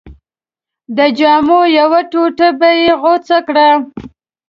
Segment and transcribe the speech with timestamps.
[0.97, 3.67] د جامو یوه ټوټه به یې غوڅه کړه.